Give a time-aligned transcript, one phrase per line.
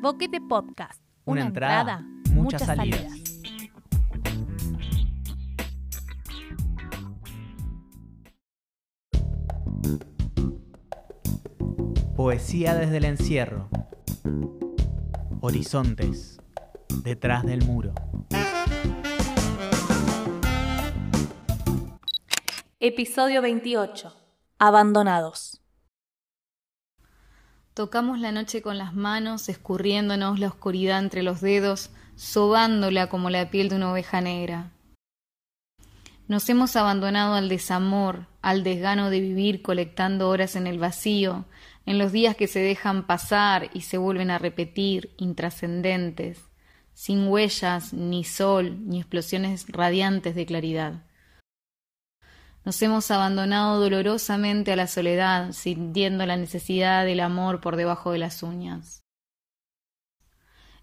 [0.00, 1.00] Boquete Podcast.
[1.24, 3.12] Una entrada, muchas salidas.
[12.14, 13.68] Poesía desde el encierro.
[15.40, 16.40] Horizontes.
[17.02, 17.94] Detrás del muro.
[22.80, 24.14] Episodio 28.
[24.58, 25.62] Abandonados.
[27.76, 33.50] Tocamos la noche con las manos, escurriéndonos la oscuridad entre los dedos, sobándola como la
[33.50, 34.72] piel de una oveja negra.
[36.26, 41.44] Nos hemos abandonado al desamor, al desgano de vivir colectando horas en el vacío,
[41.84, 46.40] en los días que se dejan pasar y se vuelven a repetir, intrascendentes,
[46.94, 51.05] sin huellas, ni sol, ni explosiones radiantes de claridad.
[52.66, 58.18] Nos hemos abandonado dolorosamente a la soledad, sintiendo la necesidad del amor por debajo de
[58.18, 59.04] las uñas.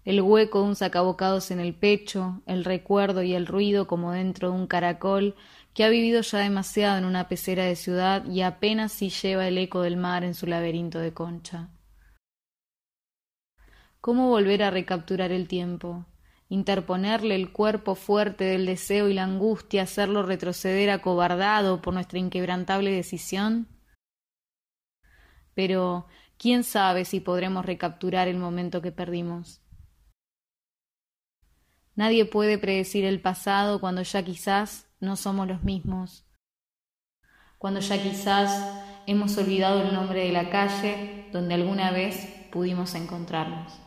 [0.06, 4.48] El hueco de un sacabocados en el pecho, el recuerdo y el ruido como dentro
[4.48, 5.34] de un caracol
[5.74, 9.58] que ha vivido ya demasiado en una pecera de ciudad y apenas si lleva el
[9.58, 11.68] eco del mar en su laberinto de concha.
[14.00, 16.06] ¿Cómo volver a recapturar el tiempo?
[16.54, 22.92] Interponerle el cuerpo fuerte del deseo y la angustia, hacerlo retroceder acobardado por nuestra inquebrantable
[22.92, 23.68] decisión?
[25.54, 26.06] Pero,
[26.38, 29.60] ¿quién sabe si podremos recapturar el momento que perdimos?
[31.96, 36.24] Nadie puede predecir el pasado cuando ya quizás no somos los mismos,
[37.58, 43.83] cuando ya quizás hemos olvidado el nombre de la calle donde alguna vez pudimos encontrarnos.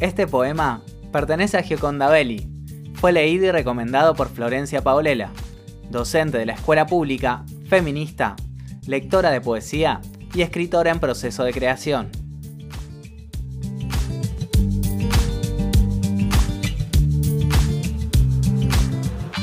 [0.00, 0.80] Este poema
[1.12, 2.48] pertenece a Gioconda Belli.
[2.94, 5.30] Fue leído y recomendado por Florencia Paulela,
[5.90, 8.34] docente de la escuela pública, feminista,
[8.86, 10.00] lectora de poesía
[10.34, 12.10] y escritora en proceso de creación.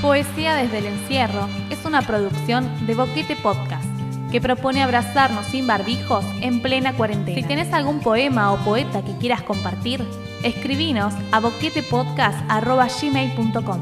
[0.01, 3.85] Poesía desde el encierro es una producción de Boquete Podcast
[4.31, 7.39] que propone abrazarnos sin barbijos en plena cuarentena.
[7.39, 10.03] Si tienes algún poema o poeta que quieras compartir,
[10.43, 13.79] escribinos a boquetepodcast.gmail.com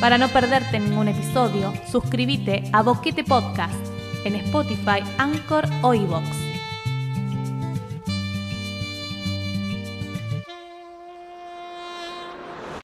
[0.00, 3.74] Para no perderte ningún episodio, suscríbete a Boquete Podcast
[4.24, 6.49] en Spotify, Anchor o iVoox.